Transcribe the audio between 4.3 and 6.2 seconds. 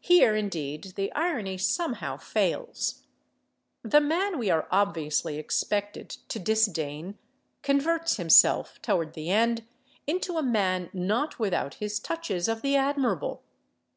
we are obviously expected